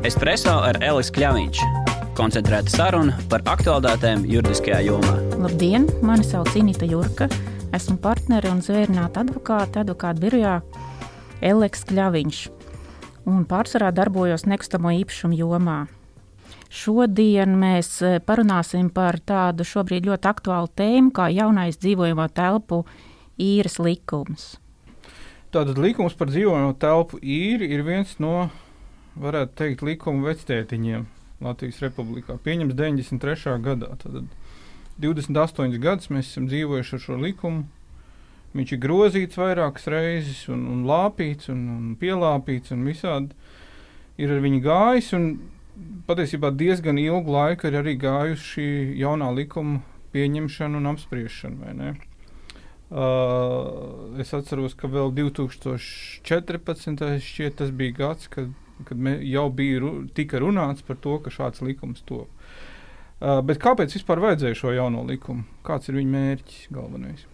Espreso 0.00 0.54
ar 0.64 0.78
Elisu 0.80 1.12
Kļāviņš. 1.12 1.58
Koncentrēta 2.16 2.72
saruna 2.72 3.18
par 3.28 3.42
aktuālitātēm 3.52 4.22
juridiskajā 4.24 4.78
jomā. 4.86 5.10
Labdien, 5.36 5.84
mani 6.00 6.24
sauc 6.24 6.48
Inita 6.56 6.86
Jurka. 6.88 7.26
Esmu 7.76 7.98
partnere 8.00 8.48
un 8.48 8.62
zvērināta 8.64 9.20
advokāte 9.20 9.82
advokāta 9.82 10.22
birojā 10.22 10.54
Eliks 11.44 11.84
Kļāviņš. 11.90 12.38
Un 13.28 13.44
pārsvarā 13.50 13.90
darbojos 13.92 14.46
nekustamo 14.48 14.94
īpašumu 15.02 15.36
jomā. 15.36 15.76
Šodien 16.72 17.58
mēs 17.60 17.92
eh, 18.00 18.16
parunāsim 18.24 18.88
par 18.96 19.20
tādu 19.20 19.68
šobrīd 19.68 20.08
ļoti 20.08 20.32
aktuālu 20.32 20.72
tēmu, 20.80 21.12
kā 21.12 21.28
jaunais 21.28 21.76
dzīvojamo 21.76 22.30
telpu 22.32 22.86
īres 23.36 23.76
likums. 23.76 24.54
Tātad 25.52 25.76
likums 25.76 26.16
par 26.16 26.32
dzīvojamo 26.32 26.72
telpu 26.80 27.20
īri 27.20 27.68
ir 27.76 27.84
viens 27.84 28.16
no, 28.16 28.48
varētu 29.20 29.56
teikt, 29.60 29.84
likuma 29.86 30.30
vectētiņiem 30.30 31.06
Latvijas 31.44 31.80
Republikā. 31.84 32.36
Pieņems 32.44 32.76
93. 32.76 33.56
gadā. 33.64 33.94
Tātad 34.00 34.32
28 35.00 35.78
gadus 35.80 36.10
mēs 36.12 36.32
esam 36.32 36.48
dzīvojuši 36.50 36.96
ar 36.96 37.04
šo 37.04 37.20
likumu. 37.20 37.66
Viņš 38.56 38.72
ir 38.74 38.82
grozīts 38.82 39.38
vairākas 39.38 39.86
reizes, 39.92 40.42
un, 40.50 40.64
un 40.72 40.82
lāpīts, 40.88 41.48
un, 41.52 41.62
un 41.76 41.94
pielāpīts, 42.00 42.74
un 42.74 42.82
visādi 42.88 43.36
ir 44.20 44.32
ar 44.34 44.42
viņu 44.42 44.60
gājis. 44.64 45.12
Patiesībā 46.08 46.50
diezgan 46.52 46.98
ilgu 47.00 47.32
laiku 47.32 47.70
ir 47.70 47.78
arī 47.80 47.94
gājusi 48.00 48.48
šī 48.54 48.68
jaunā 49.00 49.30
likuma 49.36 49.80
pieņemšana 50.12 50.80
un 50.80 50.90
apspriešana. 50.90 51.92
Uh, 52.90 54.18
es 54.18 54.34
atceros, 54.34 54.74
ka 54.74 54.90
vēl 54.90 55.14
2014. 55.14 57.06
Šķiet, 57.22 57.60
tas 57.62 57.70
bija 57.70 57.94
gads, 58.00 58.26
kad, 58.32 58.50
kad 58.88 59.08
jau 59.26 59.46
bija 59.54 59.80
ru, 59.82 59.92
tika 60.14 60.40
runāts 60.42 60.84
par 60.86 60.98
to, 61.02 61.18
ka 61.24 61.32
šāds 61.34 61.64
likums 61.64 62.04
top. 62.08 62.28
Uh, 63.20 63.40
bet 63.44 63.60
kāpēc 63.60 63.92
vispār 63.98 64.22
vajadzēja 64.22 64.56
šo 64.56 64.72
jauno 64.72 65.04
likumu? 65.08 65.44
Kāds 65.66 65.90
ir 65.90 65.98
viņa 65.98 66.14
mērķis 66.14 66.70
galvenais? 66.72 67.26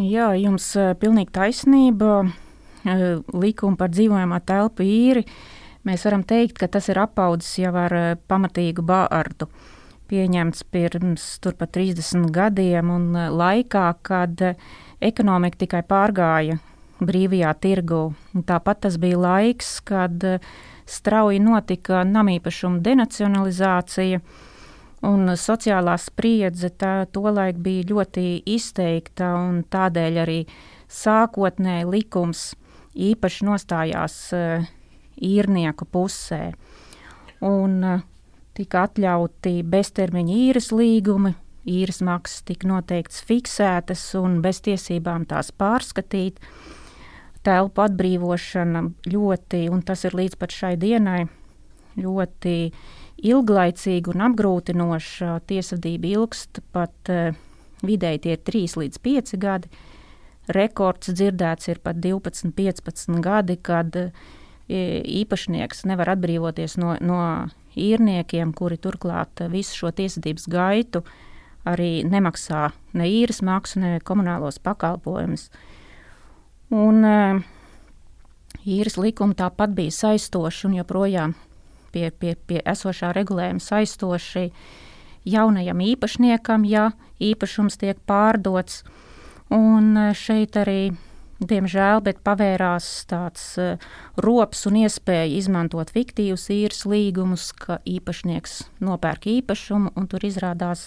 Jā, 0.00 0.30
jums 0.40 0.70
uh, 0.80 0.94
pilnīgi 0.96 1.34
taisnība. 1.36 2.22
Uh, 2.82 3.20
likuma 3.36 3.78
par 3.78 3.92
dzīvojamā 3.92 4.40
telpu 4.48 4.86
īri. 4.86 5.26
Mēs 5.86 6.06
varam 6.06 6.24
teikt, 6.24 6.56
ka 6.62 6.70
tas 6.72 6.88
ir 6.88 7.02
apaudzis 7.02 7.60
jau 7.60 7.74
ar 7.76 7.98
uh, 7.98 8.08
pamatīgu 8.30 8.84
bārdu. 8.88 9.50
Uh, 9.50 9.70
pieņemts 10.12 10.66
pirms 10.72 11.24
turpat 11.42 11.72
30 11.78 12.28
gadiem, 12.34 12.90
un 12.92 13.08
eh, 13.16 13.30
laikā, 13.32 13.86
kad 14.04 14.44
eh, 14.44 14.60
ekonomika 15.00 15.62
tikai 15.64 15.82
pārgāja 15.88 16.58
brīvajā 17.08 17.52
tirgu. 17.62 18.02
Tāpat 18.48 18.84
tas 18.86 18.98
bija 19.02 19.20
laiks, 19.20 19.76
kad 19.86 20.24
eh, 20.24 20.40
strauji 20.86 21.40
notika 21.42 22.02
namīpašuma 22.08 22.82
denacionalizācija, 22.84 24.20
un 25.08 25.34
sociālā 25.38 25.96
spriedze 25.98 26.70
tā, 26.78 26.94
tolaik 27.10 27.58
bija 27.62 27.88
ļoti 27.90 28.26
izteikta, 28.54 29.32
un 29.40 29.64
tādēļ 29.66 30.22
arī 30.22 30.38
sākotnēji 30.92 31.90
likums 31.90 32.52
īpaši 32.94 33.48
nostājās 33.48 34.16
īrnieku 35.22 35.88
pusē. 35.90 36.44
Un, 37.42 37.78
uh, 37.82 38.02
tika 38.56 38.86
atļauti 38.86 39.60
beztermiņa 39.68 40.36
īres 40.48 40.70
līgumi, 40.74 41.34
īres 41.68 42.02
maksas 42.04 42.44
tika 42.48 42.68
noteikts 42.68 43.22
fiksētas 43.28 44.04
un 44.18 44.40
bez 44.44 44.62
tiesībām 44.66 45.26
tās 45.30 45.52
pārskatīt. 45.56 46.40
Telpu 47.42 47.82
atbrīvošana 47.82 48.84
ļoti, 49.10 49.64
un 49.72 49.80
tas 49.86 50.04
ir 50.06 50.14
līdz 50.14 50.36
pat 50.38 50.54
šai 50.54 50.76
dienai, 50.78 51.24
ļoti 51.98 52.56
ilglaicīga 53.22 54.12
un 54.12 54.26
apgrūtinoša. 54.28 55.40
Tiesvedība 55.50 56.12
ilgst 56.12 56.62
pat 56.74 57.10
uh, 57.10 57.34
vidēji 57.82 58.22
tie 58.26 58.36
ir 58.36 58.44
3 58.52 58.78
līdz 58.84 59.02
5 59.08 59.34
gadi. 59.42 59.72
Rekords 60.52 61.10
dzirdēts 61.14 61.70
ir 61.70 61.82
pat 61.82 61.98
12, 62.02 62.54
15 62.58 63.18
gadi, 63.22 63.58
kad 63.58 63.98
uh, 63.98 64.30
īpašnieks 64.70 65.84
nevar 65.90 66.14
atbrīvoties 66.14 66.78
no, 66.78 66.94
no 67.02 67.20
īrniekiem, 67.78 68.52
kuri 68.54 68.78
turklāt 68.80 69.42
visu 69.52 69.82
šo 69.82 69.92
tiesvedības 69.96 70.48
gaitu 70.52 71.02
arī 71.68 72.02
nemaksā 72.08 72.70
ne 72.98 73.06
īres 73.08 73.42
maksu, 73.44 73.80
ne 73.82 73.98
komunālos 74.04 74.58
pakalpojumus. 74.62 75.48
Un 76.72 77.04
uh, 77.04 77.42
īres 78.64 78.96
likumi 78.96 79.36
tāpat 79.36 79.74
bija 79.76 79.92
saistoši 79.92 80.68
un 80.70 80.76
joprojām 80.78 81.34
pie, 81.92 82.08
pie, 82.10 82.34
pie 82.48 82.62
esošā 82.64 83.12
regulējuma 83.16 83.60
saistoši 83.60 84.48
jaunajam 85.28 85.82
īpašniekam, 85.84 86.64
ja 86.64 86.90
īpašums 87.22 87.76
tiek 87.82 88.00
pārdots. 88.08 88.82
Un 89.52 89.96
šeit 90.16 90.56
arī 90.56 90.92
Diemžēl, 91.42 91.98
bet 92.06 92.20
pavērās 92.22 92.86
tāds 93.10 93.56
uh, 93.58 93.80
rops 94.22 94.60
un 94.68 94.76
iespēja 94.84 95.24
izmantot 95.40 95.90
fiktīvus 95.90 96.44
īres 96.54 96.84
līgumus, 96.86 97.48
ka 97.58 97.80
īpašnieks 97.82 98.60
nopērk 98.84 99.26
īpašumu 99.32 99.90
un 99.98 100.06
tur 100.06 100.22
izrādās 100.28 100.84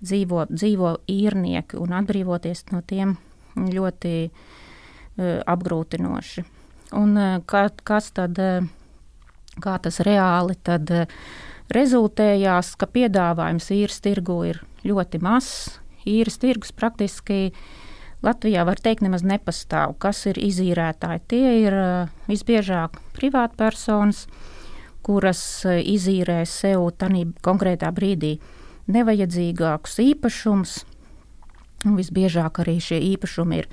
dzīvo, 0.00 0.46
dzīvo 0.48 0.94
īrnieki 1.12 1.76
un 1.82 1.92
atbrīvoties 1.98 2.70
no 2.72 2.80
tiem 2.88 3.18
ļoti 3.52 4.14
uh, 4.30 4.61
apgrūtinoši. 5.20 6.44
Un 6.96 7.16
kā, 7.48 7.66
kas 7.84 8.10
tad, 8.16 8.38
kā 9.62 9.76
tas 9.84 10.00
reāli 10.04 10.56
tad 10.64 10.90
rezultējās, 11.72 12.74
ka 12.76 12.88
piedāvājums 12.90 13.70
īres 13.72 14.00
tirgu 14.04 14.42
ir 14.50 14.60
ļoti 14.84 15.22
mazs. 15.24 15.78
Īres 16.08 16.40
tirgus 16.42 16.74
praktiski 16.74 17.52
Latvijā 18.22 18.64
var 18.66 18.78
teikt, 18.78 19.02
nemaz 19.02 19.24
nepastāv. 19.26 19.96
Kas 20.02 20.24
ir 20.30 20.38
izīrētāji? 20.38 21.22
Tie 21.30 21.46
ir 21.64 21.76
visbiežāk 22.28 22.98
privātpersonas, 23.16 24.26
kuras 25.02 25.42
izīrē 25.66 26.42
sev 26.46 26.86
tādā 26.98 27.24
konkrētā 27.42 27.90
brīdī 27.94 28.36
nevajadzīgākus 28.92 29.98
īpašumus. 30.02 30.76
Visbiežāk 31.82 32.62
arī 32.62 32.76
šie 32.82 33.00
īpašumi 33.14 33.58
ir 33.62 33.70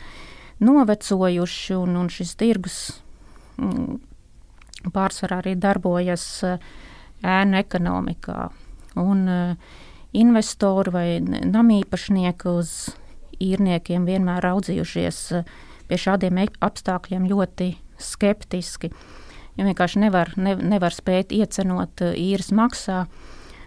novecojuši, 0.63 1.75
un, 1.79 1.97
un 2.01 2.09
šis 2.13 2.35
tirgus 2.39 2.79
mm, 3.57 3.99
pārsvarā 4.95 5.41
arī 5.43 5.55
darbojas 5.59 6.25
uh, 6.47 6.71
ēnu 7.23 7.59
ekonomikā. 7.59 8.49
Un 8.99 9.27
uh, 9.29 9.77
investori 10.13 10.93
vai 10.93 11.07
namīpašnieki 11.21 12.49
uz 12.51 12.73
īrniekiem 13.39 14.05
vienmēr 14.07 14.43
raudzījušies 14.43 15.19
eh, 15.37 15.49
pie 15.89 15.99
šādiem 15.99 16.41
apstākļiem 16.59 17.27
ļoti 17.29 17.71
skeptiski. 17.99 18.91
Jo 19.57 19.67
vienkārši 19.67 20.03
nevar, 20.05 20.31
ne, 20.39 20.55
nevar 20.55 20.95
spēt 20.95 21.33
iecenot 21.35 22.03
eh, 22.05 22.15
īres 22.19 22.51
maksā 22.55 23.05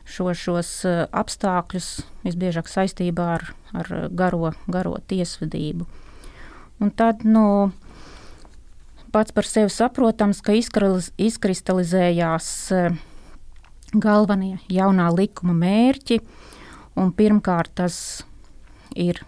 šo, 0.04 0.32
šos 0.34 0.74
eh, 0.88 1.02
apstākļus, 1.08 1.90
visbiežāk 2.26 2.70
saistībā 2.70 3.28
ar, 3.38 3.50
ar 3.76 3.92
garo, 4.10 4.52
garo 4.66 4.98
tiesvedību. 5.08 5.88
Un 6.82 6.90
tad, 6.98 7.22
nu, 7.22 7.70
pats 9.14 9.34
par 9.34 9.46
sevi 9.46 9.70
saprotams, 9.70 10.42
ka 10.42 10.54
izkristalizējās 10.56 12.48
galvenie 13.92 14.56
jaunā 14.72 15.10
likuma 15.14 15.54
mērķi, 15.56 16.18
un 16.98 17.12
pirmkārt 17.14 17.70
tas 17.82 17.96
ir 18.98 19.22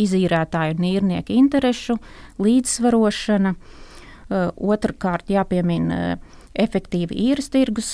izīrētāju 0.00 0.78
un 0.78 0.86
īrnieku 0.90 1.34
interešu 1.34 1.98
līdzsvarošana. 2.42 3.54
Uh, 4.24 4.48
otrakārt, 4.56 5.28
jāpiemina 5.28 5.96
uh, 6.14 6.38
efektīva 6.56 7.12
īres 7.12 7.50
tirgus 7.52 7.90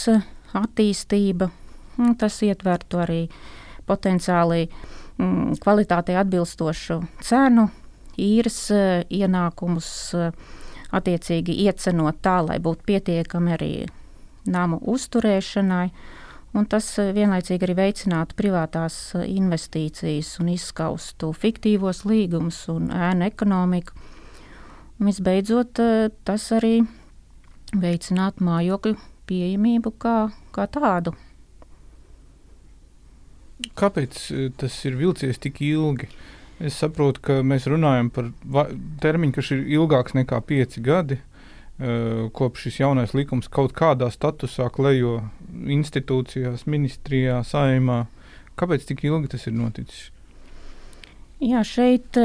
attīstība. 0.57 1.51
Tas 2.21 2.37
ietvertu 2.47 3.01
arī 3.03 3.25
potenciāli 3.89 4.69
mm, 4.71 5.59
kvalitātei 5.61 6.15
atbilstošu 6.21 7.01
cenu, 7.27 7.67
īres 8.19 8.59
ienākumus, 9.11 9.91
attiecīgi 10.91 11.55
iecenot 11.67 12.19
tā, 12.25 12.41
lai 12.47 12.59
būtu 12.59 12.87
pietiekami 12.89 13.55
arī 13.55 13.75
namu 14.51 14.81
uzturēšanai 14.91 15.91
un 16.53 16.67
tas 16.71 16.87
eh, 16.99 17.13
vienlaicīgi 17.17 17.67
arī 17.67 17.77
veicinātu 17.79 18.37
privātās 18.39 18.97
eh, 19.15 19.27
investīcijas 19.37 20.37
un 20.43 20.53
izskaustu 20.55 21.33
fiktīvos 21.37 22.05
līgumus 22.09 22.65
un 22.73 22.91
ēnu 22.95 23.27
ekonomiku. 23.29 23.97
Un 25.01 25.11
visbeidzot, 25.11 25.83
eh, 25.83 26.09
tas 26.27 26.51
arī 26.57 26.81
veicinātu 27.71 28.47
mājokļu 28.47 28.97
pieejamību 29.31 29.95
kā, 30.03 30.17
kā 30.55 30.67
tādu. 30.75 31.15
Kāpēc 33.77 34.17
tas 34.57 34.77
ir 34.89 34.97
vilcies 34.97 35.39
tik 35.39 35.61
ilgi? 35.63 36.09
Es 36.61 36.77
saprotu, 36.77 37.23
ka 37.25 37.39
mēs 37.47 37.65
runājam 37.71 38.11
par 38.13 38.31
termiņu, 39.01 39.33
kas 39.39 39.51
ir 39.55 39.65
ilgāks 39.79 40.17
nekā 40.19 40.41
pieci 40.45 40.83
gadi. 40.85 41.21
kopš 42.33 42.67
šis 42.67 42.81
jaunais 42.81 43.15
likums 43.17 43.49
kaut 43.49 43.73
kādā 43.73 44.11
statusā 44.13 44.67
klejo 44.69 45.23
institūcijās, 45.65 46.67
ministrijā, 46.69 47.41
saimā. 47.47 48.03
Kāpēc 48.61 48.85
tik 48.85 49.05
ilgi 49.09 49.31
tas 49.33 49.47
ir 49.49 49.57
noticis? 49.57 50.11
Jā, 51.41 51.63
šeit 51.65 52.19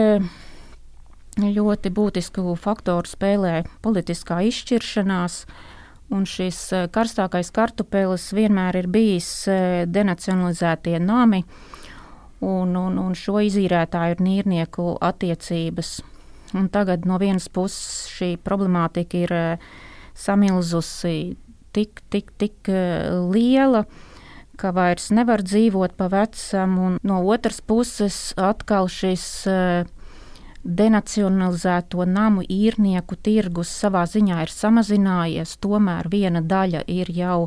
ļoti 1.40 1.92
būtisku 1.96 2.58
faktoru 2.60 3.08
spēlē 3.08 3.64
politiskā 3.86 4.42
izšķiršanās. 4.50 5.46
Un 6.14 6.28
šis 6.30 6.60
karstākais 6.94 7.48
kartupelis 7.56 8.28
vienmēr 8.36 8.84
ir 8.84 8.92
bijis 8.92 9.48
denacionalizētie 9.90 11.00
nami, 11.02 11.42
un, 12.42 12.76
un, 12.76 13.00
un 13.00 13.16
šo 13.18 13.40
izīrētāju 13.46 14.18
ir 14.18 14.24
nīrnieku 14.26 14.96
attiecības. 15.04 16.00
Un 16.56 16.70
tagad 16.72 17.06
no 17.08 17.20
vienas 17.20 17.48
puses 17.52 18.08
šī 18.16 18.36
problemātika 18.44 19.24
ir 19.26 19.34
samilzusi 20.16 21.36
tik, 21.76 22.04
tik, 22.10 22.32
tik 22.40 22.70
liela, 23.34 23.84
ka 24.56 24.72
vairs 24.72 25.10
nevar 25.12 25.44
dzīvot 25.44 25.98
pa 26.00 26.08
vecam, 26.12 26.78
un 26.80 26.98
no 27.04 27.20
otras 27.28 27.60
puses 27.60 28.32
atkal 28.40 28.88
šis 28.92 29.26
denacionalizēto 30.66 32.06
namu 32.10 32.42
īrnieku 32.50 33.18
tirgus 33.22 33.70
savā 33.70 34.06
ziņā 34.10 34.42
ir 34.46 34.54
samazinājies, 34.54 35.58
tomēr 35.62 36.10
viena 36.10 36.42
daļa 36.42 36.86
ir 36.90 37.12
jau 37.14 37.40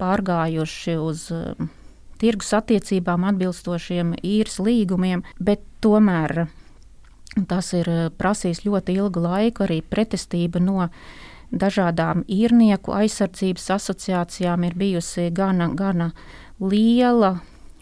pārgājuši 0.00 0.98
uz 1.00 1.28
tirgus 2.20 2.52
attiecībām 2.56 3.26
atbilstošiem 3.30 4.14
īres 4.26 4.58
līgumiem, 4.62 5.24
bet 5.38 5.62
tomēr 5.84 6.46
tas 7.48 7.72
ir 7.76 7.88
prasījis 8.18 8.64
ļoti 8.66 8.96
ilgu 8.98 9.22
laiku, 9.22 9.66
arī 9.66 9.80
pretestība 9.82 10.60
no 10.62 10.88
dažādām 11.52 12.24
īrnieku 12.28 12.92
aizsardzības 12.96 13.70
asociācijām. 13.78 14.64
Ir 14.66 14.74
bijusi 14.78 15.28
gana, 15.34 15.70
gana 15.74 16.10
liela, 16.60 17.38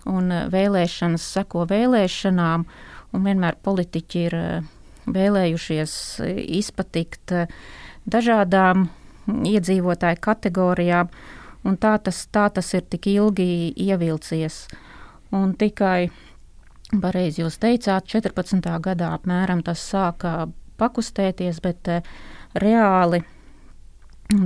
un 0.07 0.31
vēlēšanas 0.53 1.25
seko 1.37 1.65
vēlēšanām, 1.71 2.67
un 3.17 3.27
vienmēr 3.27 3.59
politiķi 3.65 4.23
ir 4.29 4.37
vēlējušies 5.07 5.97
izpatikt 6.61 7.35
dažādām 8.07 8.89
iedzīvotāju 9.27 10.23
kategorijām, 10.23 11.11
un 11.67 11.77
tā 11.81 11.97
tas, 12.03 12.23
tā 12.33 12.47
tas 12.55 12.73
ir 12.75 12.87
tik 12.91 13.09
ilgi 13.11 13.73
ievilcies. 13.87 14.67
Un 15.35 15.55
tikai, 15.59 16.09
pareizi 17.03 17.43
jūs 17.43 17.59
teicāt, 17.63 18.07
14. 18.07 18.63
gadā 18.83 19.11
apmēram 19.17 19.65
tas 19.67 19.83
sāka 19.83 20.47
pakustēties, 20.79 21.61
bet 21.65 21.91
reāli 22.55 23.23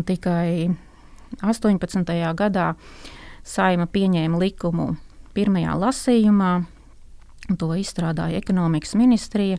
tikai 0.08 0.70
18. 1.40 2.34
gadā 2.36 2.72
saima 3.46 3.86
pieņēma 3.86 4.40
likumu 4.40 4.94
pirmajā 5.34 5.76
lasījumā, 5.78 6.50
to 7.58 7.70
izstrādāja 7.78 8.40
ekonomikas 8.40 8.96
ministrija, 8.98 9.58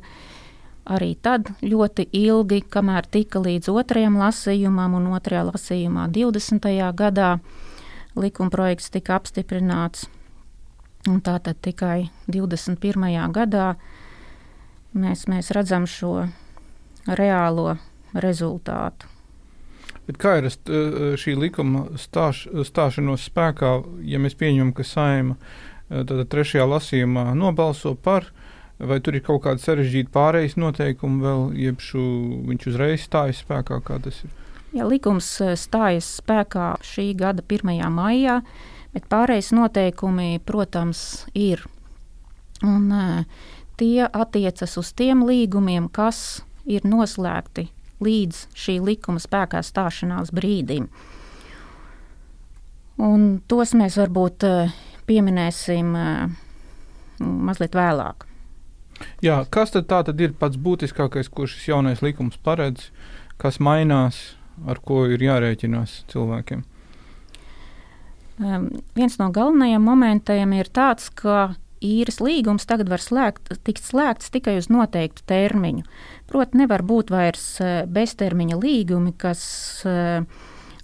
arī 0.86 1.14
tad 1.22 1.52
ļoti 1.62 2.08
ilgi, 2.16 2.62
kamēr 2.70 3.08
tika 3.12 3.42
līdz 3.42 3.70
otrajam 3.74 4.18
lasījumam, 4.22 4.96
un 4.98 5.12
otrajā 5.16 5.46
lasījumā 5.52 6.08
20. 6.14 6.68
gadā 6.98 7.38
likumprojekts 8.18 8.92
tika 8.94 9.20
apstiprināts. 9.20 10.08
Un 11.10 11.22
tā 11.26 11.40
tad 11.42 11.58
tikai 11.66 12.12
21. 12.30 13.32
gadā 13.34 13.76
mēs, 14.94 15.26
mēs 15.32 15.50
redzam 15.56 15.88
šo 15.90 16.28
reālo 17.08 17.78
rezultātu. 18.14 19.10
Bet 20.06 20.18
kā 20.22 20.36
ir 20.42 20.50
šī 21.18 21.34
likuma 21.38 21.88
stāš, 21.98 22.46
stāšanos 22.68 23.26
spēkā, 23.30 23.74
ja 24.06 24.22
mēs 24.22 24.38
pieņemam, 24.38 24.74
ka 24.78 24.86
saima 24.86 25.38
trešajā 25.90 26.66
lasījumā 26.70 27.32
nobalso 27.38 27.96
par 27.96 28.28
uh, 28.30 28.41
Vai 28.82 28.98
tur 29.04 29.14
ir 29.18 29.22
kaut 29.26 29.44
kāda 29.46 29.62
sarežģīta 29.62 30.10
pārejas 30.14 30.56
noteikuma 30.58 31.22
vēl, 31.22 31.42
jeb 31.68 31.82
šu, 31.84 32.02
viņš 32.50 32.70
uzreiz 32.72 33.04
stājas 33.06 33.44
spēkā, 33.44 33.78
kā 33.86 34.00
tas 34.02 34.24
ir? 34.26 34.32
Ja 34.74 34.88
likums 34.88 35.28
e, 35.44 35.52
stājas 35.60 36.08
spēkā 36.22 36.72
šī 36.86 37.12
gada 37.20 37.44
1. 37.44 37.76
maijā, 37.94 38.40
bet 38.96 39.06
pārejas 39.12 39.52
noteikumi, 39.54 40.40
protams, 40.48 41.28
ir. 41.38 41.62
Un, 42.64 42.88
uh, 42.94 43.46
tie 43.78 44.06
attiecas 44.06 44.78
uz 44.78 44.92
tiem 44.94 45.26
līgumiem, 45.26 45.90
kas 45.90 46.42
ir 46.70 46.86
noslēgti 46.86 47.68
līdz 48.02 48.46
šī 48.58 48.80
likuma 48.86 49.22
spēkā 49.22 49.62
stāšanās 49.66 50.34
brīdim. 50.34 50.88
Un 53.02 53.30
tos 53.50 53.76
mēs 53.78 53.98
varbūt 53.98 54.48
uh, 54.48 54.76
pieminēsim 55.10 55.96
mazliet 57.22 57.78
vēlāk. 57.78 58.31
Jā, 59.26 59.42
kas 59.54 59.74
tad, 59.76 59.88
tad 59.92 60.22
ir 60.22 60.36
pats 60.40 60.60
būtiskākais, 60.62 61.30
ko 61.32 61.48
šis 61.50 61.70
jaunais 61.72 62.04
likums 62.06 62.38
paredz, 62.42 62.90
kas 63.42 63.60
mainās, 63.64 64.22
ar 64.68 64.82
ko 64.86 65.06
ir 65.12 65.24
jārēķinās 65.24 66.04
cilvēkiem? 66.12 66.64
Um, 68.42 68.70
viens 68.98 69.20
no 69.22 69.30
galvenajiem 69.34 69.84
momentiem 69.86 70.54
ir 70.58 70.70
tāds, 70.74 71.12
ka 71.14 71.54
īres 71.82 72.20
līgums 72.22 72.66
tagad 72.70 72.90
var 72.90 73.02
slēgt, 73.02 73.52
tikt 73.66 73.84
slēgts 73.86 74.32
tikai 74.34 74.56
uz 74.62 74.70
noteiktu 74.74 75.26
termiņu. 75.30 75.86
Proti, 76.30 76.58
nevar 76.62 76.86
būt 76.86 77.14
vairs 77.14 77.46
uh, 77.62 77.84
beztermiņa 77.90 78.58
līgumi, 78.62 79.14
kas 79.22 79.44
uh, 79.90 80.26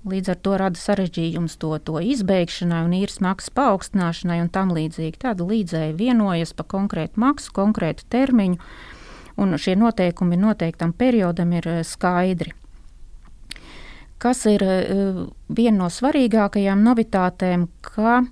Līdz 0.08 0.30
ar 0.32 0.38
to 0.40 0.54
rada 0.56 0.80
sarežģījums 0.80 1.58
to, 1.60 1.74
to 1.84 2.00
izbeigšanai 2.00 2.86
un 2.86 2.94
īres 2.96 3.18
maksas 3.24 3.52
paaugstināšanai 3.58 4.38
un 4.40 4.52
tam 4.54 4.72
līdzīgi. 4.72 5.20
Tāda 5.20 5.44
līdzēja 5.44 5.98
vienojas 5.98 6.54
par 6.56 6.70
konkrētu 6.72 7.20
maksu, 7.20 7.52
konkrētu 7.56 8.06
termiņu, 8.14 8.62
un 9.44 9.58
šie 9.60 9.76
noteikumi 9.76 10.40
noteiktam 10.40 10.94
periodam 10.96 11.52
ir 11.58 11.68
eh, 11.68 11.82
skaidri. 11.84 12.56
Kas 14.18 14.48
ir 14.50 14.64
uh, 14.66 15.18
viena 15.54 15.84
no 15.84 15.88
svarīgākajām 15.94 16.80
novitātēm, 16.82 17.68
ka 17.86 18.24
uh, 18.24 18.32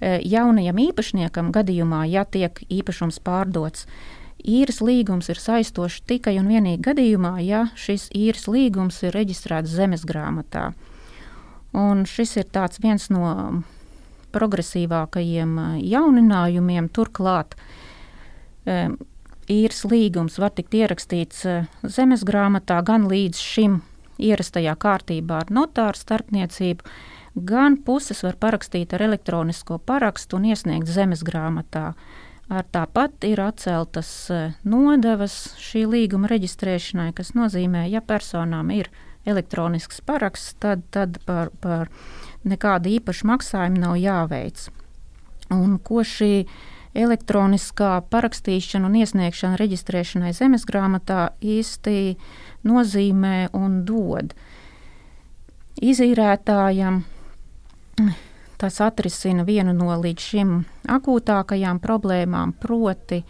jaunajam 0.00 0.78
īpašniekam 0.80 1.50
gadījumā, 1.52 2.06
ja 2.08 2.24
tiek 2.24 2.62
īpašums 2.72 3.20
pārdots, 3.26 3.84
īres 4.40 4.80
līgums 4.80 5.28
ir 5.28 5.42
saistošs 5.42 6.06
tikai 6.08 6.38
un 6.40 6.48
vienīgi 6.48 6.80
gadījumā, 6.86 7.34
ja 7.44 7.66
šis 7.76 8.08
īres 8.16 8.48
līgums 8.48 9.02
ir 9.04 9.12
reģistrēts 9.18 9.74
zemes 9.76 10.06
grāmatā. 10.08 10.70
Un 11.76 12.02
šis 12.08 12.36
ir 12.40 12.48
viens 12.82 13.10
no 13.10 13.62
progresīvākajiem 14.34 15.54
jauninājumiem. 15.82 16.88
Turklāt 16.94 17.54
īres 19.50 19.84
līgums 19.84 20.38
var 20.38 20.54
tikt 20.54 20.74
ierakstīts 20.74 21.46
zemes 21.82 22.24
grāmatā 22.26 22.80
gan 22.86 23.06
līdz 23.10 23.38
šim 23.38 23.80
ierastajā 24.20 24.74
kārtībā 24.76 25.44
ar 25.44 25.52
notāru 25.54 25.98
starpniecību, 25.98 26.84
gan 27.34 27.78
puses 27.86 28.22
var 28.26 28.36
parakstīt 28.40 28.94
ar 28.94 29.06
elektronisko 29.06 29.78
parakstu 29.86 30.36
un 30.38 30.50
iesniegt 30.50 30.90
zemes 30.90 31.24
grāmatā. 31.26 31.94
Ar 32.50 32.66
tāpat 32.74 33.24
ir 33.28 33.38
atceltas 33.44 34.10
nodevas 34.66 35.54
šī 35.62 35.84
līguma 35.86 36.30
reģistrēšanai, 36.32 37.12
kas 37.14 37.30
nozīmē, 37.38 37.86
ja 37.86 38.02
personām 38.02 38.72
ir 38.74 38.90
ielikās 38.90 39.09
elektronisks 39.28 40.00
paraksts, 40.00 40.54
tad, 40.58 40.82
tad 40.90 41.18
par, 41.26 41.50
par 41.60 41.88
nekādu 42.48 42.92
īpašu 42.96 43.28
maksājumu 43.30 43.82
nav 43.82 43.96
jāveic. 44.00 44.68
Un 45.52 45.78
ko 45.82 46.04
šī 46.06 46.46
elektroniskā 46.96 48.00
parakstīšana 48.10 48.88
un 48.88 48.98
iesniegšana 49.02 49.58
reģistrēšanai 49.60 50.32
zemes 50.34 50.66
grāmatā 50.66 51.30
īsti 51.42 52.16
nozīmē 52.66 53.50
un 53.56 53.82
dod? 53.86 54.34
Izīrētājam 55.80 57.02
tas 58.60 58.80
atrisina 58.84 59.46
vienu 59.48 59.72
no 59.76 59.94
līdz 60.00 60.30
šim 60.32 60.56
akūtākajām 60.90 61.80
problēmām, 61.80 62.52
proti, 62.60 63.22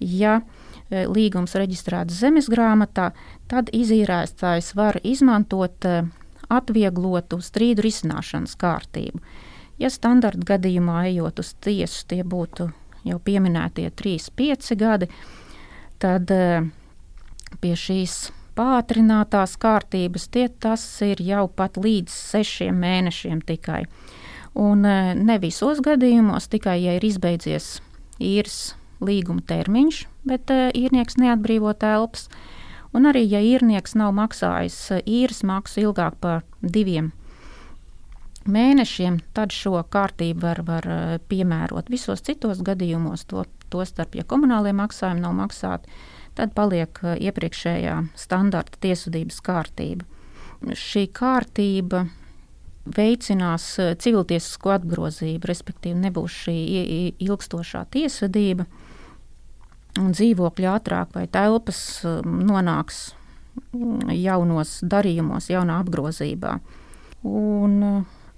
ja 0.00 0.40
E, 0.40 0.65
līgums 0.90 1.56
reģistrēts 1.58 2.14
zemes 2.20 2.48
grāmatā, 2.52 3.10
tad 3.50 3.70
izīrētājs 3.74 4.72
var 4.78 5.00
izmantot 5.02 5.84
e, 5.84 6.04
atvieglotu 6.52 7.40
strīdu 7.42 7.86
risināšanas 7.86 8.54
kārtību. 8.60 9.20
Ja 9.82 9.90
standarta 9.92 10.46
gadījumā 10.54 11.08
ejot 11.10 11.42
uz 11.42 11.52
tiesu, 11.60 12.06
tie 12.08 12.22
būtu 12.24 12.70
jau 13.06 13.18
pieminētie 13.22 13.90
3-5 13.90 14.78
gadi, 14.78 15.10
tad 16.02 16.30
e, 16.30 16.62
pie 17.60 17.74
šīs 17.74 18.30
pātrinātās 18.56 19.58
kārtības 19.60 20.30
tie 20.32 20.48
tas 20.48 20.86
ir 21.04 21.20
jau 21.20 21.44
pat 21.48 21.76
līdz 21.76 22.14
sešiem 22.14 22.78
mēnešiem 22.80 23.42
tikai. 23.44 23.84
Un 24.56 24.80
ne 24.80 25.36
visos 25.42 25.82
gadījumos, 25.84 26.48
tikai 26.48 26.78
ja 26.80 26.94
ir 26.96 27.04
izbeidzies 27.04 27.74
īres 28.16 28.72
līguma 29.04 29.44
termiņš, 29.46 30.02
bet 30.28 30.52
uh, 30.54 30.68
īrnieks 30.74 31.18
neatbrīvo 31.20 31.74
telpas. 31.78 32.28
Un 32.96 33.08
arī, 33.10 33.26
ja 33.28 33.42
īrnieks 33.44 33.96
nav 33.98 34.14
maksājis 34.16 35.04
īres 35.04 35.42
maksu 35.44 35.82
ilgāk 35.84 36.16
par 36.22 36.44
diviem 36.62 37.12
mēnešiem, 38.46 39.20
tad 39.34 39.54
šo 39.54 39.80
kārtību 39.90 40.42
var, 40.42 40.62
var 40.66 40.86
piemērot. 41.28 41.90
Visos 41.92 42.22
citos 42.26 42.62
gadījumos, 42.64 43.26
to, 43.30 43.44
to 43.72 43.84
starp, 43.86 44.14
ja 44.16 44.24
komunālie 44.24 44.74
maksājumi 44.76 45.24
nav 45.24 45.34
maksāti, 45.38 45.90
tad 46.38 46.54
paliek 46.56 47.00
iepriekšējā 47.02 47.96
standarta 48.18 48.80
tiesvedības 48.84 49.40
kārtība. 49.44 50.06
Šī 50.76 51.06
kārtība 51.14 52.06
veicinās 52.96 53.74
civiltiesisko 54.02 54.76
atgrozību, 54.76 55.48
respektīvi 55.50 55.98
nebūs 56.06 56.42
šī 56.46 56.58
ilgstošā 57.26 57.86
tiesvedība, 57.92 58.68
un 60.00 60.12
dzīvokļi 60.14 60.68
ātrāk 60.70 61.14
vai 61.16 61.26
telpas 61.30 61.78
nonāks 62.24 63.14
jaunos 64.12 64.78
darījumos, 64.84 65.48
jaunā 65.50 65.80
apgrozībā. 65.82 66.58
Un 67.26 67.78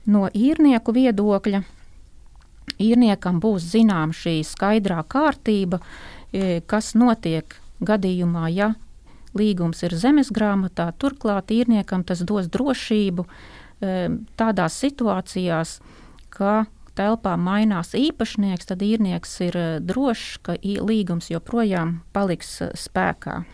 no 0.09 0.29
īrnieku 0.33 0.95
viedokļa 0.95 1.63
īrniekam 2.79 3.41
būs 3.43 3.67
zināma 3.73 4.15
šī 4.15 4.39
skaidrā 4.47 5.03
kārtība, 5.11 5.81
kas 6.71 6.93
notiek 6.99 7.57
gadījumā, 7.83 8.49
ja 8.55 8.73
līgums 9.39 9.83
ir 9.87 9.95
zemes 9.99 10.31
grāmatā. 10.35 10.91
Turklāt 10.99 11.53
īrniekam 11.55 12.05
tas 12.07 12.23
dos 12.27 12.49
drošību 12.53 13.27
tādās 14.39 14.79
situācijās, 14.83 15.79
ka 16.35 16.67
telpā 16.99 17.37
mainās 17.39 17.95
īpašnieks, 17.95 18.69
tad 18.73 18.83
īrnieks 18.83 19.37
ir 19.47 19.59
drošs, 19.87 20.41
ka 20.43 20.59
līgums 20.63 21.31
joprojām 21.31 22.01
paliks 22.13 22.59
spēkā. 22.75 23.45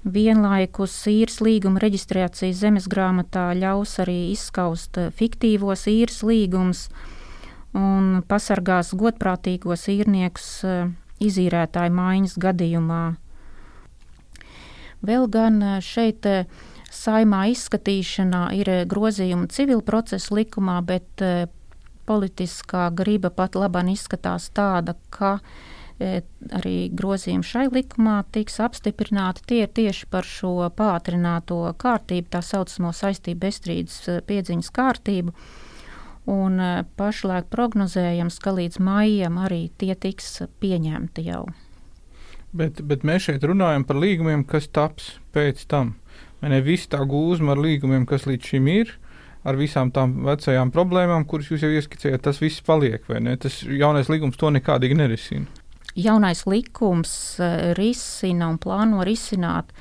Vienlaikus 0.00 0.94
īres 1.12 1.42
līguma 1.44 1.82
reģistrācija 1.82 2.56
zemes 2.56 2.86
grāmatā 2.88 3.50
ļaus 3.58 3.98
arī 4.00 4.30
izskaust 4.32 4.96
fiktīvos 5.18 5.84
īres 5.92 6.22
līgumus 6.24 6.86
un 7.76 8.22
pasargās 8.30 8.94
godprātīgos 8.96 9.84
īrniekus 9.92 10.48
izīrētāju 11.20 11.92
maiņas 11.98 12.38
gadījumā. 12.40 13.02
Vēl 15.04 15.28
gan 15.32 15.60
šeit 15.84 16.24
saimā 16.90 17.44
izskatīšanā 17.52 18.42
ir 18.56 18.72
grozījumi 18.88 19.52
civil 19.52 19.84
procesu 19.84 20.40
likumā, 20.40 20.80
bet 20.80 21.28
politiskā 22.10 22.88
griba 22.98 23.30
pat 23.30 23.54
labāk 23.58 23.94
izskatās 23.94 24.50
tāda, 24.56 24.96
ka 25.14 25.38
arī 26.00 26.88
grozījumi 26.96 27.44
šai 27.44 27.66
likumā 27.70 28.20
tiks 28.32 28.58
apstiprināti. 28.64 29.44
Tie 29.46 29.64
tieši 29.68 30.08
par 30.10 30.26
šo 30.26 30.54
pātrināto 30.76 31.62
kārtību, 31.80 32.30
tā 32.32 32.40
saucamo 32.44 32.92
saistību 32.96 33.42
bezstrīdus 33.44 33.98
piedziņas 34.26 34.70
kārtību. 34.76 35.34
Un 36.30 36.60
pašlaik 37.00 37.48
prognozējams, 37.52 38.38
ka 38.40 38.54
līdz 38.56 38.80
maijam 38.84 39.38
arī 39.40 39.66
tie 39.80 39.94
tiks 39.98 40.42
pieņemti 40.62 41.26
jau. 41.26 41.44
Bet, 42.56 42.80
bet 42.82 43.04
mēs 43.06 43.28
šeit 43.28 43.44
runājam 43.46 43.84
par 43.86 44.00
līgumiem, 44.00 44.44
kas 44.48 44.68
taps 44.72 45.14
pēc 45.34 45.64
tam. 45.70 45.94
Vai 46.40 46.50
ne 46.54 46.60
visi 46.64 46.88
tā 46.90 47.02
gūzma 47.06 47.54
ar 47.54 47.62
līgumiem, 47.62 48.06
kas 48.08 48.26
līdz 48.28 48.52
šim 48.52 48.68
ir, 48.72 48.96
ar 49.44 49.56
visām 49.56 49.92
tām 49.94 50.18
vecajām 50.26 50.72
problēmām, 50.74 51.24
kuras 51.28 51.48
jūs 51.50 51.64
jau 51.64 51.72
ieskicējāt, 51.72 52.22
tas 52.26 52.42
viss 52.42 52.64
paliek? 52.64 53.06
Tas 53.40 53.62
jaunais 53.64 54.10
līgums 54.12 54.40
to 54.40 54.52
nekādīgi 54.52 54.98
nerisina 54.98 55.60
jaunais 55.94 56.46
likums 56.46 57.12
eh, 57.40 57.72
risina 57.78 58.48
un 58.50 58.58
plāno 58.58 59.04
risināt 59.06 59.72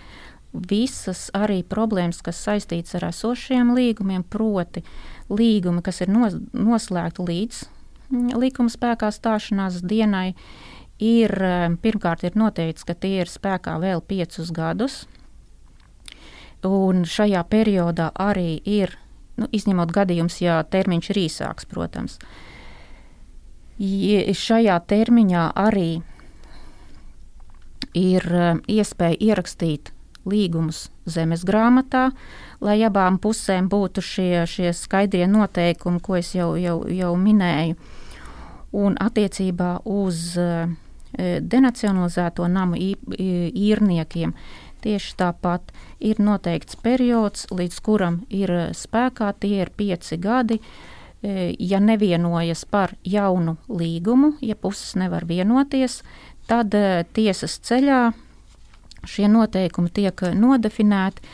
visas 0.49 1.27
arī 1.37 1.61
problēmas, 1.61 2.23
kas 2.25 2.41
saistītas 2.41 2.97
ar 2.97 3.09
esošiem 3.11 3.75
līgumiem, 3.75 4.23
proti, 4.25 4.81
līgumi, 5.29 5.83
kas 5.85 6.01
ir 6.01 6.09
nos, 6.09 6.39
noslēgti 6.57 7.25
līdz 7.27 7.61
mm, 8.09 8.33
likuma 8.41 8.73
spēkā 8.73 9.11
stāšanās 9.13 9.83
dienai, 9.85 10.33
ir 10.99 11.35
eh, 11.37 11.69
pirmkārt 11.81 12.25
ir 12.25 12.39
noteikts, 12.39 12.87
ka 12.87 12.97
tie 12.97 13.19
ir 13.23 13.31
spēkā 13.31 13.77
vēl 13.81 14.01
piecus 14.01 14.51
gadus. 14.55 15.03
Un 16.65 17.05
šajā 17.07 17.45
periodā 17.47 18.09
arī 18.19 18.57
ir, 18.67 18.97
nu, 19.39 19.49
izņemot 19.55 19.91
gadījumus, 19.95 20.41
ja 20.43 20.61
termiņš 20.63 21.09
ir 21.13 21.21
īsāks, 21.25 21.67
protams, 21.69 22.19
uh, 22.19 22.49
šajā 23.79 24.75
termiņā 24.87 25.51
arī 25.55 26.01
ir 27.95 28.25
e, 28.27 28.49
iespēja 28.67 29.17
ierakstīt 29.19 29.93
līgumus 30.29 30.89
zemes 31.07 31.45
grāmatā, 31.47 32.11
lai 32.61 32.83
abām 32.83 33.17
pusēm 33.17 33.69
būtu 33.69 34.01
šie, 34.03 34.45
šie 34.45 34.73
skaidrie 34.73 35.25
noteikumi, 35.27 35.99
ko 36.03 36.19
es 36.19 36.35
jau, 36.35 36.55
jau, 36.59 36.83
jau 36.85 37.15
minēju. 37.15 37.75
Un 38.75 38.99
attiecībā 38.99 39.79
uz 39.85 40.35
e, 40.37 40.67
denacionalizēto 41.41 42.45
namu 42.51 42.77
īrniekiem 42.77 44.35
tieši 44.83 45.17
tāpat 45.19 45.73
ir 45.99 46.21
noteikts 46.23 46.79
periods, 46.79 47.47
līdz 47.51 47.81
kuram 47.85 48.23
ir 48.29 48.53
spēkā 48.77 49.33
tie 49.39 49.59
ir 49.63 49.73
pieci 49.75 50.17
gadi. 50.17 50.59
Uh, 50.59 50.95
E, 51.23 51.55
ja 51.59 51.79
nevienojas 51.79 52.63
par 52.65 52.93
jaunu 53.03 53.57
līgumu, 53.67 54.37
ja 54.41 54.55
puses 54.55 54.95
nevar 54.95 55.25
vienoties, 55.27 55.99
tad 56.47 56.71
e, 56.73 57.03
tiesas 57.13 57.57
ceļā 57.67 58.13
šie 59.03 59.27
noteikumi 59.27 59.91
tiek 59.91 60.23
nodefinēti, 60.39 61.25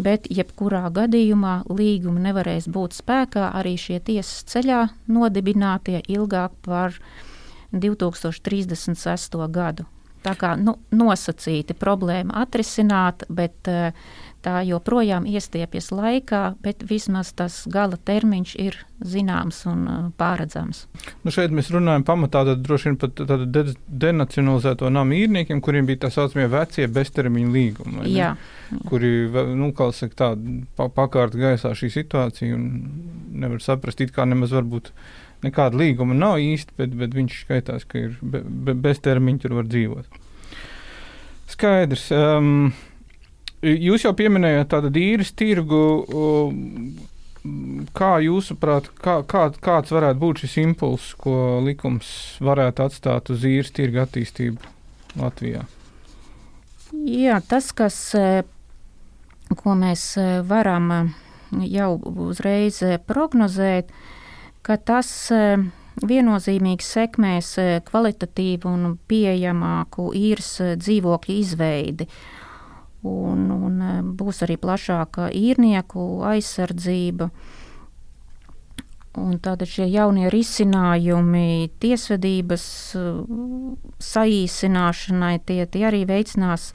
bet 0.00 0.30
jebkurā 0.32 0.88
gadījumā 0.96 1.58
līgumi 1.68 2.24
nevarēs 2.24 2.70
būt 2.72 2.96
spēkā 2.96 3.50
arī 3.60 3.76
šie 3.80 4.00
tiesas 4.00 4.48
ceļā 4.48 4.80
nodibinātie 5.12 6.00
ilgāk 6.08 6.56
par 6.64 6.96
2036. 7.72 9.36
gadu. 9.52 9.84
Tā 10.24 10.32
kā 10.40 10.54
nu, 10.56 10.78
nosacīti 10.96 11.76
problēma 11.76 12.38
atrisināt, 12.44 13.26
bet 13.28 13.68
uh, 13.68 13.90
tā 14.44 14.60
joprojām 14.68 15.26
iestiepjas 15.28 15.90
laikā, 15.94 16.42
bet 16.64 16.84
vismaz 16.88 17.32
tas 17.36 17.62
gala 17.70 17.96
termiņš 17.96 18.54
ir 18.60 18.78
zināms 19.04 19.62
un 19.70 19.82
uh, 19.88 19.96
pārredzams. 20.20 20.84
Nu 21.24 21.32
šeit 21.34 21.54
mēs 21.54 21.70
runājam 21.74 22.04
pamatā 22.06 22.44
droši 22.54 22.90
vien 22.90 22.98
par 23.00 23.12
tādu 23.16 23.48
de 23.48 23.64
denacionalizēto 24.04 24.90
namu 24.92 25.16
īrniekiem, 25.18 25.62
kuriem 25.64 25.88
bija 25.88 26.04
tā 26.06 26.12
saucamie 26.14 26.46
vecie 26.52 26.86
beztermiņa 26.92 27.52
līgumi. 27.56 28.06
Jā. 28.12 28.34
Kuri, 28.88 29.12
nu, 29.56 29.70
kā 29.76 29.90
saka, 29.94 30.16
tā 30.20 30.30
pa, 30.78 30.88
pakārt 30.92 31.36
gaisā 31.38 31.74
šī 31.76 31.92
situācija 31.98 32.56
un 32.56 32.70
nevar 33.44 33.62
saprast, 33.64 34.00
it 34.04 34.14
kā 34.14 34.26
nemaz 34.28 34.54
varbūt 34.56 34.90
nekāda 35.44 35.78
līguma 35.78 36.16
nav 36.16 36.40
īsti, 36.42 36.76
bet, 36.78 36.96
bet 36.98 37.14
viņš 37.16 37.42
skaitās, 37.44 37.84
ka 37.88 38.06
ir 38.06 38.18
be, 38.22 38.40
be, 38.44 38.76
beztermiņa 38.86 39.44
tur 39.44 39.58
var 39.60 39.68
dzīvot. 39.68 40.20
Skaidrs. 41.54 42.08
Um, 42.14 42.72
Jūs 43.64 44.04
jau 44.04 44.12
pieminējāt 44.16 44.70
tādu 44.74 44.92
īres 45.00 45.32
tirgu. 45.36 45.82
Kā 47.92 48.10
jūsuprāt, 48.24 48.86
kā, 49.04 49.18
kā, 49.28 49.46
kāds 49.60 49.92
varētu 49.92 50.20
būt 50.20 50.44
šis 50.44 50.54
impulss, 50.62 51.12
ko 51.20 51.60
likums 51.64 52.08
varētu 52.40 52.86
atstāt 52.86 53.28
uz 53.34 53.44
īres 53.44 53.72
tirgu 53.76 54.00
attīstību 54.00 54.72
Latvijā? 55.20 55.66
Jā, 57.04 57.40
tas, 57.44 57.68
kas, 57.76 57.98
ko 59.60 59.76
mēs 59.76 60.06
varam 60.48 61.12
jau 61.68 61.90
uzreiz 62.28 62.80
prognozēt, 63.06 63.92
ka 64.64 64.78
tas 64.80 65.10
viennozīmīgi 66.02 66.86
sekmēs 66.86 67.50
kvalitatīvu 67.90 68.70
un 68.70 68.96
pieejamāku 69.10 70.08
īres 70.16 70.56
dzīvokļu 70.80 71.36
izveidi. 71.44 72.08
Un, 73.04 73.50
un 73.52 73.82
e, 73.84 73.92
būs 74.16 74.42
arī 74.46 74.56
plašāka 74.60 75.28
īrnieku 75.36 76.24
aizsardzība. 76.24 77.28
Un 79.20 79.36
tātad 79.38 79.70
šie 79.70 79.86
jaunie 79.92 80.30
risinājumi 80.32 81.70
tiesvedības 81.84 82.66
e, 82.96 83.02
saīsināšanai, 84.08 85.34
tie, 85.46 85.60
tie 85.68 85.84
arī 85.90 86.04
veicinās 86.08 86.70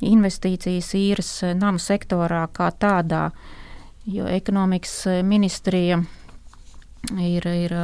investīcijas 0.00 0.94
īres 0.96 1.34
namu 1.60 1.82
sektorā 1.82 2.46
kā 2.56 2.70
tādā, 2.72 3.28
jo 4.08 4.24
ekonomikas 4.24 4.96
ministrija 5.28 6.00
ir, 7.20 7.46
ir 7.46 7.74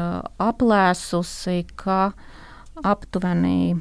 aplēsusi, 0.40 1.60
ka 1.76 2.00
aptuveni 2.84 3.76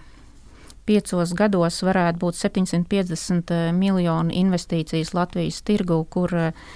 piecos 0.85 1.33
gados 1.37 1.81
varētu 1.85 2.21
būt 2.21 2.39
750 2.39 3.53
eh, 3.55 3.69
miljonu 3.75 4.33
investīcijas 4.33 5.13
Latvijas 5.17 5.61
tirgu, 5.65 6.03
kur 6.09 6.33
eh, 6.37 6.67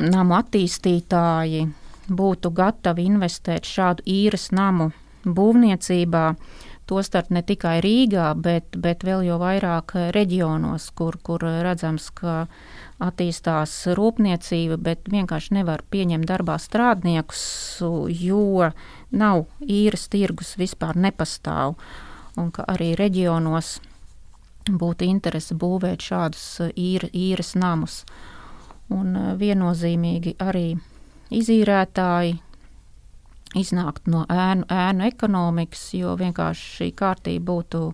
namu 0.00 0.36
attīstītāji 0.38 1.68
būtu 2.10 2.50
gatavi 2.50 3.06
investēt 3.06 3.68
šādu 3.68 4.06
īres 4.08 4.50
namu 4.52 4.90
būvniecībā. 5.24 6.24
Tostarp 6.90 7.28
ne 7.30 7.44
tikai 7.46 7.76
Rīgā, 7.84 8.32
bet, 8.34 8.74
bet 8.74 9.04
vēl 9.06 9.22
jau 9.28 9.36
vairāk 9.38 9.92
reģionos, 10.16 10.88
kur, 10.98 11.20
kur 11.22 11.44
redzams, 11.62 12.08
ka 12.10 12.48
attīstās 12.98 13.76
rūpniecība, 13.94 14.78
bet 14.88 15.06
vienkārši 15.12 15.54
nevar 15.60 15.84
pieņemt 15.92 16.26
darbā 16.26 16.58
strādniekus, 16.58 17.44
jo 18.10 18.72
nav 19.10 19.46
īres 19.60 20.08
tirgus 20.10 20.56
vispār 20.60 20.96
nepastāv. 20.96 21.76
Un 22.38 22.50
ka 22.54 22.64
arī 22.70 22.92
reģionos 22.98 23.80
būtu 24.70 25.06
interese 25.08 25.56
būvēt 25.58 26.04
šādus 26.10 26.70
īra, 26.78 27.10
īres 27.12 27.54
namus. 27.58 28.04
Un 28.90 29.14
viennozīmīgi 29.38 30.36
arī 30.42 30.78
izīrētāji 31.30 32.38
iznākt 33.58 34.06
no 34.10 34.24
ēnu, 34.30 34.66
ēnu 34.70 35.06
ekonomikas, 35.08 35.84
jo 35.98 36.14
vienkārši 36.18 36.74
šī 36.76 36.90
kārtība 36.98 37.46
būtu 37.52 37.84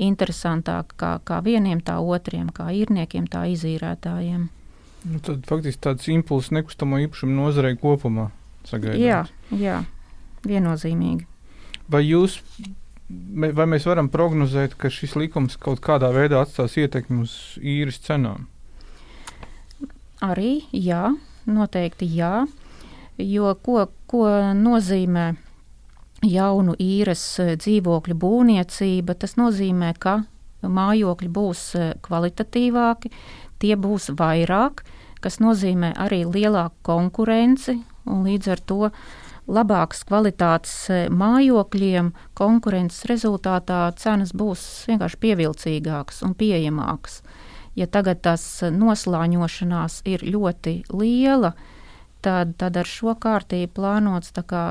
interesantāka 0.00 0.96
kā, 0.96 1.12
kā 1.24 1.40
vieniem, 1.44 1.80
tā 1.84 1.98
otriem, 2.00 2.48
kā 2.52 2.68
īrniekiem, 2.72 3.28
tā 3.32 3.46
izīrētājiem. 3.52 4.48
Nu, 5.06 5.20
tad 5.24 5.44
faktiski 5.48 5.82
tāds 5.86 6.08
impulss 6.12 6.52
nekustamo 6.52 6.98
īpašumu 7.04 7.36
nozarei 7.36 7.76
kopumā 7.80 8.30
sagaidāms. 8.66 9.04
Jā, 9.04 9.20
jā, 9.54 9.76
viennozīmīgi. 10.48 11.26
Vai 11.92 12.02
jūs, 12.02 12.40
vai 13.30 13.66
mēs 13.70 13.86
varam 13.86 14.10
prognozēt, 14.10 14.74
ka 14.78 14.90
šis 14.90 15.16
likums 15.18 15.58
kaut 15.60 15.82
kādā 15.84 16.10
veidā 16.14 16.42
atstās 16.42 16.76
ietekmi 16.80 17.22
uz 17.26 17.36
īres 17.62 18.00
cenām? 18.02 18.48
Arī 20.24 20.64
jā, 20.72 21.10
noteikti 21.46 22.08
jā. 22.16 22.46
Jo 23.16 23.54
ko, 23.64 23.86
ko 24.08 24.26
nozīmē 24.56 25.26
jaunu 26.26 26.74
īres 26.80 27.22
e, 27.40 27.54
dzīvokļu 27.60 28.16
būvniecība? 28.20 29.16
Tas 29.16 29.36
nozīmē, 29.40 29.92
ka 30.00 30.18
mājokļi 30.62 31.30
būs 31.32 31.62
e, 31.76 31.88
kvalitatīvāki, 32.04 33.12
tie 33.62 33.76
būs 33.76 34.10
vairāk, 34.16 34.82
kas 35.24 35.40
nozīmē 35.40 35.94
arī 36.00 36.24
lielāku 36.28 36.76
konkurenci 36.86 37.78
un 38.06 38.24
līdz 38.26 38.52
ar 38.54 38.62
to 38.68 38.90
labākas 39.46 40.02
kvalitātes 40.06 40.74
e, 40.90 40.98
mājokļiem, 41.12 42.10
konkurences 42.38 43.06
rezultātā 43.10 43.86
cenas 44.00 44.34
būs 44.36 44.62
vienkārši 44.90 45.20
pievilcīgākas 45.22 46.22
un 46.26 46.34
pieejamākas. 46.38 47.20
Ja 47.76 47.86
tagad 47.92 48.22
tas 48.24 48.42
noslāņošanās 48.72 50.00
ir 50.08 50.24
ļoti 50.24 50.78
liela, 50.96 51.52
tad, 52.24 52.56
tad 52.58 52.78
ar 52.80 52.88
šo 52.88 53.14
kārtību 53.20 53.74
plānots 53.76 54.32
kā, 54.48 54.64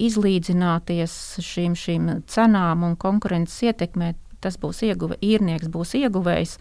izlīdzināties 0.00 1.16
šīm, 1.42 1.76
šīm 1.76 2.10
cenām 2.30 2.86
un 2.86 2.96
konkurences 2.96 3.60
ietekmē. 3.68 4.14
Tas 4.42 4.56
būs 4.58 4.80
ieguve, 4.82 5.18
īrnieks 5.22 5.68
būs 5.70 5.92
ieguvējs, 6.00 6.56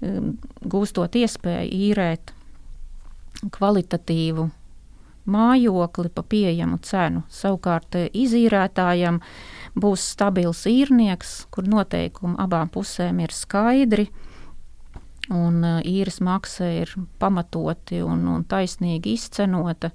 um, 0.00 0.30
gūstot 0.64 1.18
iespēju 1.20 1.72
īrēt 1.90 2.32
kvalitatīvu 3.52 4.48
mājokli 5.30 6.10
pa 6.14 6.22
pieejamu 6.22 6.78
cenu. 6.84 7.24
Savukārt 7.32 7.96
izīrētājam 8.12 9.20
būs 9.80 10.04
stabils 10.14 10.64
īrnieks, 10.70 11.44
kur 11.50 11.68
noteikumi 11.68 12.36
abām 12.42 12.70
pusēm 12.72 13.22
ir 13.24 13.34
skaidri 13.34 14.08
un 15.32 15.62
uh, 15.64 15.78
īres 15.84 16.20
maksa 16.20 16.68
ir 16.82 16.92
pamatoti 17.18 18.02
un, 18.04 18.26
un 18.28 18.44
taisnīgi 18.44 19.14
izcenota. 19.16 19.90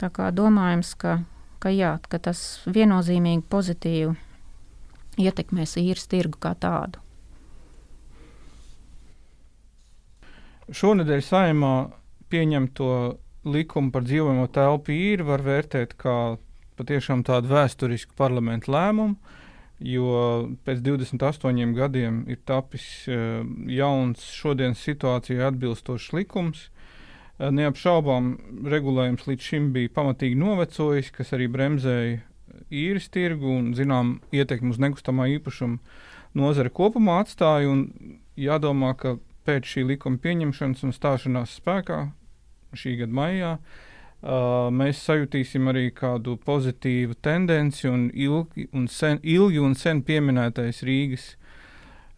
Tā 0.00 0.08
kā 0.10 0.30
domājams, 0.34 0.94
ka, 0.98 1.20
ka, 1.62 1.70
jā, 1.70 1.94
ka 2.08 2.18
tas 2.18 2.62
viennozīmīgi 2.66 3.44
pozitīvi 3.52 4.16
ietekmēs 5.20 5.76
īres 5.80 6.08
tirgu 6.10 6.40
kā 6.40 6.54
tādu. 6.58 7.02
Šonadēļ 10.70 11.22
saimā 11.26 11.74
pieņemto 12.30 12.90
likumu 13.44 13.92
par 13.94 14.04
dzīvojamo 14.04 14.46
telpu 14.52 14.92
īri 14.94 15.26
var 15.26 15.44
vērtēt 15.44 15.96
kā 16.00 16.16
patiešām 16.80 17.22
tādu 17.28 17.52
vēsturisku 17.52 18.16
parlamentu 18.16 18.72
lēmumu 18.72 19.16
jo 19.80 20.50
pēc 20.66 20.82
28 20.84 21.72
gadiem 21.76 22.24
ir 22.28 22.40
tapis 22.44 22.84
uh, 23.08 23.40
jauns 23.66 24.22
šodienas 24.36 24.82
situācijai 24.84 25.46
atbilstošs 25.48 26.12
likums. 26.16 26.68
Uh, 27.40 27.48
neapšaubām 27.54 28.34
regulējums 28.68 29.26
līdz 29.28 29.48
šim 29.48 29.70
bija 29.76 29.92
pamatīgi 29.96 30.36
novecojis, 30.38 31.10
kas 31.16 31.32
arī 31.36 31.48
bremzēja 31.48 32.20
īres 32.68 33.08
tirgu 33.08 33.48
un, 33.56 33.72
zinām, 33.74 34.18
ietekmi 34.36 34.74
uz 34.74 34.80
nekustamā 34.82 35.30
īpašuma 35.38 35.80
nozare 36.36 36.70
kopumā 36.70 37.22
atstāja. 37.24 37.72
Jādomā, 38.40 38.92
ka 38.96 39.16
pēc 39.48 39.66
šī 39.66 39.88
likuma 39.94 40.20
pieņemšanas 40.20 40.84
un 40.86 40.92
stāšanās 40.94 41.56
spēkā 41.58 42.04
šī 42.76 42.96
gada 43.02 43.16
maijā 43.16 43.52
uh, 43.56 44.68
mēs 44.74 45.02
sajutīsim 45.06 45.70
arī 45.72 45.88
kādu 45.96 46.36
pozitīvu 46.44 47.18
tendenci 47.22 47.88
un 47.90 48.08
ilgi 48.14 48.68
un 48.72 48.88
sen, 48.88 49.20
ilgi 49.22 49.62
un 49.62 49.76
sen 49.78 50.02
pieminētais 50.06 50.82
Rīgas 50.86 51.34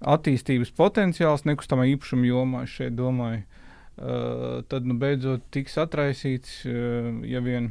attīstības 0.03 0.73
potenciāls 0.75 1.47
nekustamā 1.47 1.87
īpašuma 1.93 2.27
jomā. 2.27 2.65
Es 2.67 2.75
šeit 2.75 2.97
domāju, 2.99 3.45
uh, 3.45 4.61
tad 4.69 4.89
nu 4.89 4.99
beidzot 4.99 5.47
tiks 5.55 5.79
atraisīts, 5.79 6.63
uh, 6.67 7.23
ja 7.29 7.43
vien 7.45 7.71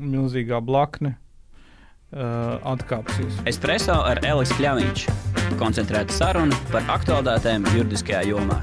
milzīgā 0.00 0.62
blakne 0.64 1.16
uh, 1.16 2.56
atkāpsies. 2.72 3.42
Espreso 3.48 3.98
ar 4.00 4.22
Elisu 4.24 4.56
Kļāviņš. 4.60 5.06
Koncentrēta 5.60 6.16
saruna 6.16 6.56
par 6.72 6.88
aktuālitātēm 6.96 7.68
juridiskajā 7.76 8.24
jomā. 8.32 8.60